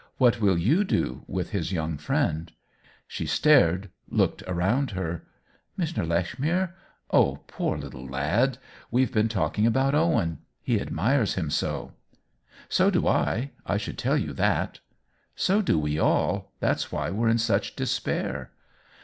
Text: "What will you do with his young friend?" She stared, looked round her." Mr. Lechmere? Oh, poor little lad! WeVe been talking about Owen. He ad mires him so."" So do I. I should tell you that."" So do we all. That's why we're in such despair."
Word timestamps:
"What 0.21 0.41
will 0.41 0.57
you 0.57 0.83
do 0.83 1.23
with 1.27 1.51
his 1.51 1.71
young 1.71 1.95
friend?" 1.95 2.51
She 3.07 3.27
stared, 3.27 3.91
looked 4.09 4.41
round 4.47 4.89
her." 4.97 5.27
Mr. 5.79 6.03
Lechmere? 6.07 6.73
Oh, 7.11 7.41
poor 7.45 7.77
little 7.77 8.07
lad! 8.07 8.57
WeVe 8.91 9.11
been 9.11 9.29
talking 9.29 9.67
about 9.67 9.93
Owen. 9.93 10.39
He 10.63 10.81
ad 10.81 10.89
mires 10.91 11.35
him 11.35 11.51
so."" 11.51 11.91
So 12.67 12.89
do 12.89 13.07
I. 13.07 13.51
I 13.63 13.77
should 13.77 13.99
tell 13.99 14.17
you 14.17 14.33
that."" 14.33 14.79
So 15.45 15.61
do 15.61 15.77
we 15.77 15.99
all. 15.99 16.51
That's 16.59 16.91
why 16.91 17.11
we're 17.11 17.29
in 17.29 17.37
such 17.37 17.75
despair." 17.75 18.49